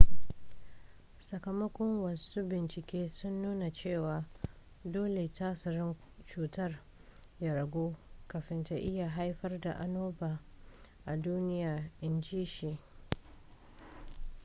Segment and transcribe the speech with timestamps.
[1.21, 4.25] sakamakon wasu bincike sun nuna cewa
[4.85, 5.95] dole tasirin
[6.27, 6.79] cutar
[7.39, 7.95] ya ragu
[8.27, 10.39] kafin ta iya haifar da annoba
[11.05, 12.79] a duniya in ji shi